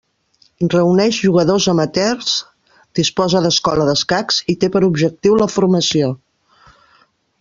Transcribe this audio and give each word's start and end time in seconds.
Reuneix 0.73 1.17
jugadors 1.25 1.67
amateurs, 1.73 2.31
disposa 3.01 3.43
d'escola 3.47 3.85
d'escacs 3.91 4.41
i 4.55 4.57
té 4.65 4.71
per 4.77 4.83
objectiu 4.89 5.37
la 5.43 5.49
formació. 5.59 6.11